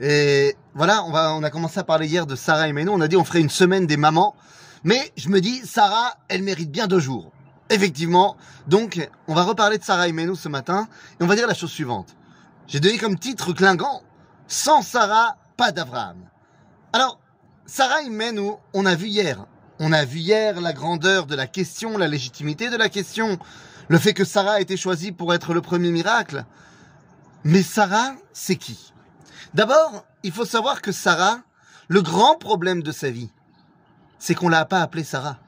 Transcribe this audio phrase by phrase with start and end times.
[0.00, 2.88] Et voilà, on, a commencé à parler hier de Sarah et.
[2.88, 4.34] On a dit on ferait une semaine des mamans.
[4.84, 7.32] Mais je me dis, Sarah, elle mérite bien deux jours.
[7.70, 8.36] Effectivement.
[8.66, 10.88] Donc, on va reparler de Sarah et ce matin.
[11.20, 12.16] Et on va dire la chose suivante.
[12.66, 14.02] J'ai donné comme titre clingant,
[14.46, 16.18] sans Sarah, pas d'Abraham.
[16.92, 17.18] Alors,
[17.66, 18.10] Sarah et
[18.72, 19.46] on a vu hier.
[19.80, 23.38] On a vu hier la grandeur de la question, la légitimité de la question,
[23.88, 26.44] le fait que Sarah a été choisie pour être le premier miracle.
[27.44, 28.92] Mais Sarah, c'est qui?
[29.54, 31.40] D'abord, il faut savoir que Sarah,
[31.88, 33.30] le grand problème de sa vie,
[34.18, 35.38] c'est qu'on l'a pas appelée Sarah.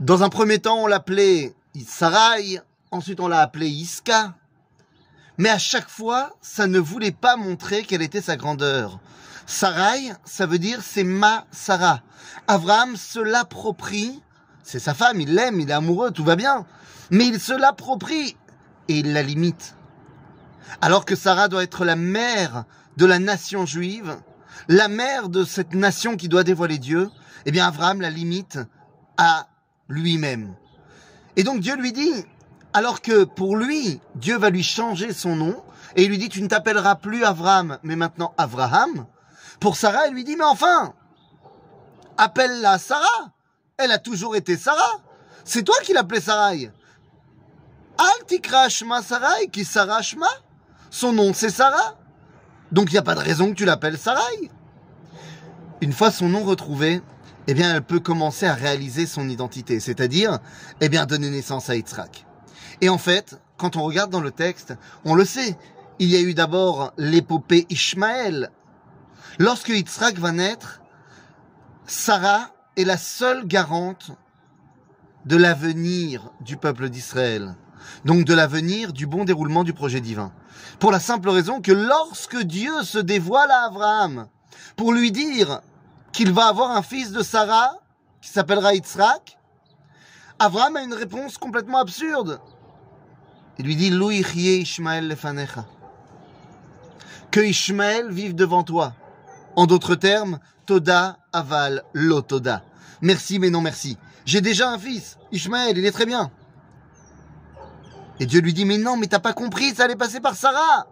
[0.00, 1.54] Dans un premier temps, on l'appelait
[1.86, 4.34] Sarai, ensuite on l'a appelée Iska.
[5.38, 8.98] Mais à chaque fois, ça ne voulait pas montrer quelle était sa grandeur.
[9.46, 12.00] Sarai, ça veut dire c'est ma Sarah.
[12.48, 14.22] Abraham se l'approprie.
[14.62, 16.66] C'est sa femme, il l'aime, il est amoureux, tout va bien.
[17.10, 18.36] Mais il se l'approprie
[18.88, 19.75] et il la limite.
[20.80, 22.64] Alors que Sarah doit être la mère
[22.96, 24.16] de la nation juive,
[24.68, 27.10] la mère de cette nation qui doit dévoiler Dieu,
[27.44, 28.58] eh bien Abraham la limite
[29.16, 29.46] à
[29.88, 30.54] lui-même.
[31.36, 32.24] Et donc Dieu lui dit,
[32.72, 35.62] alors que pour lui, Dieu va lui changer son nom,
[35.94, 39.06] et il lui dit, tu ne t'appelleras plus Abraham, mais maintenant Abraham.
[39.60, 40.94] Pour Sarah, il lui dit, mais enfin,
[42.18, 43.32] appelle-la Sarah.
[43.78, 45.00] Elle a toujours été Sarah.
[45.44, 46.70] C'est toi qui l'appelais Sarai.
[47.98, 50.28] Al Shma Sarai, qui Sarah Shma.
[50.90, 51.96] Son nom, c'est Sarah.
[52.72, 54.50] Donc il n'y a pas de raison que tu l'appelles Sarai.
[55.80, 57.02] Une fois son nom retrouvé,
[57.46, 60.38] eh bien, elle peut commencer à réaliser son identité, c'est-à-dire,
[60.80, 62.26] eh bien, donner naissance à Yitzhak.
[62.80, 65.56] Et en fait, quand on regarde dans le texte, on le sait,
[65.98, 68.50] il y a eu d'abord l'épopée Ishmaël.
[69.38, 70.80] Lorsque Yitzhak va naître,
[71.86, 74.10] Sarah est la seule garante
[75.24, 77.54] de l'avenir du peuple d'Israël.
[78.04, 80.32] Donc de l'avenir du bon déroulement du projet divin.
[80.78, 84.28] Pour la simple raison que lorsque Dieu se dévoile à Abraham
[84.76, 85.60] pour lui dire
[86.12, 87.72] qu'il va avoir un fils de Sarah
[88.20, 89.38] qui s'appellera Yitzhak,
[90.38, 92.40] Abraham a une réponse complètement absurde.
[93.58, 95.64] Il lui dit Ishmael lefanecha.
[97.30, 98.94] Que Ishmael vive devant toi.
[99.56, 102.62] En d'autres termes, Toda aval lo Toda.
[103.00, 103.96] Merci mais non merci.
[104.26, 106.30] J'ai déjà un fils, Ishmael, il est très bien.
[108.18, 110.86] Et Dieu lui dit, mais non, mais t'as pas compris, ça allait passer par Sarah.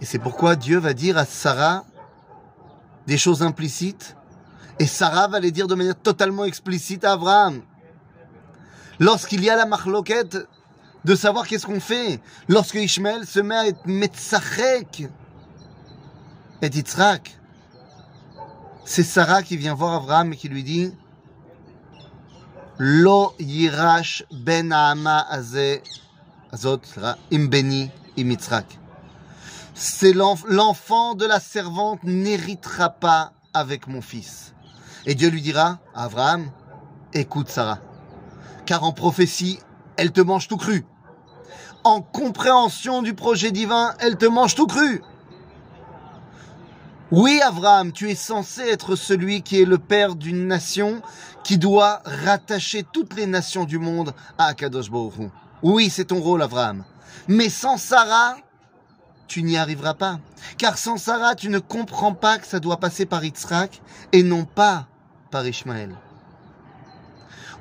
[0.00, 1.84] Et c'est pourquoi Dieu va dire à Sarah
[3.06, 4.16] des choses implicites,
[4.78, 7.62] et Sarah va les dire de manière totalement explicite à Abraham.
[8.98, 10.36] Lorsqu'il y a la marloquette
[11.04, 15.08] de savoir qu'est-ce qu'on fait, lorsque Ishmael se met à être metzachek
[16.62, 17.38] et Yitzhak,
[18.84, 20.92] c'est Sarah qui vient voir Abraham et qui lui dit,
[22.78, 23.32] L'enfant
[31.14, 34.52] de la servante n'héritera pas avec mon fils.
[35.06, 36.50] Et Dieu lui dira, Abraham,
[37.14, 37.78] écoute Sarah,
[38.66, 39.58] car en prophétie,
[39.96, 40.84] elle te mange tout cru.
[41.82, 45.00] En compréhension du projet divin, elle te mange tout cru.
[47.12, 51.02] Oui, Abraham, tu es censé être celui qui est le père d'une nation
[51.44, 55.30] qui doit rattacher toutes les nations du monde à Akadosh Baruch
[55.62, 56.82] Oui, c'est ton rôle, Abraham.
[57.28, 58.36] Mais sans Sarah,
[59.28, 60.18] tu n'y arriveras pas.
[60.58, 63.80] Car sans Sarah, tu ne comprends pas que ça doit passer par Yitzhak
[64.10, 64.88] et non pas
[65.30, 65.94] par Ishmaël.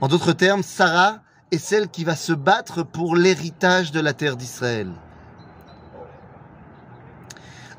[0.02, 1.20] En d'autres termes, Sarah
[1.52, 4.92] est celle qui va se battre pour l'héritage de la terre d'Israël.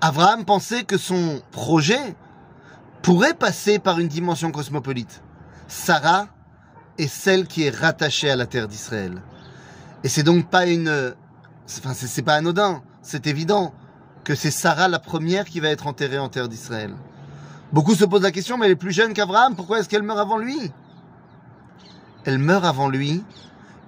[0.00, 2.14] Abraham pensait que son projet
[3.02, 5.22] pourrait passer par une dimension cosmopolite.
[5.68, 6.28] Sarah
[6.98, 9.22] est celle qui est rattachée à la terre d'Israël.
[10.04, 11.14] Et c'est donc pas une,
[11.68, 13.72] enfin c'est pas anodin, c'est évident
[14.24, 16.94] que c'est Sarah la première qui va être enterrée en terre d'Israël.
[17.72, 20.18] Beaucoup se posent la question, mais elle est plus jeune qu'Abraham, pourquoi est-ce qu'elle meurt
[20.18, 20.72] avant lui?
[22.24, 23.24] Elle meurt avant lui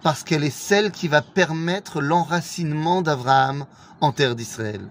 [0.03, 3.67] parce qu'elle est celle qui va permettre l'enracinement d'Abraham
[4.01, 4.89] en terre d'Israël.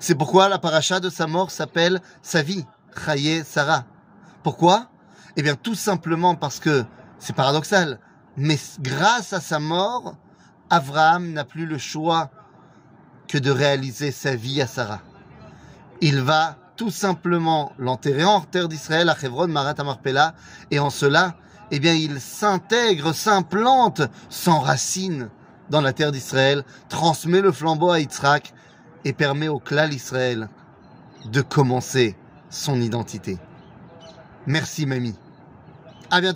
[0.00, 2.64] C'est pourquoi la paracha de sa mort s'appelle sa vie,
[3.04, 3.84] Chaye Sarah.
[4.42, 4.88] Pourquoi?
[5.36, 6.84] Eh bien, tout simplement parce que
[7.18, 8.00] c'est paradoxal,
[8.36, 10.16] mais grâce à sa mort,
[10.70, 12.30] Abraham n'a plus le choix
[13.28, 15.00] que de réaliser sa vie à Sarah.
[16.00, 20.34] Il va tout simplement l'enterrer en terre d'Israël, à Hebron, Marat Amarpella,
[20.70, 21.36] et en cela,
[21.70, 25.30] eh bien, il s'intègre, s'implante, s'enracine
[25.70, 28.52] dans la terre d'Israël, transmet le flambeau à Yitzhak,
[29.06, 30.48] et permet au clan Israël
[31.26, 32.16] de commencer
[32.50, 33.38] son identité.
[34.48, 35.14] Merci mamie.
[36.10, 36.34] À bientôt.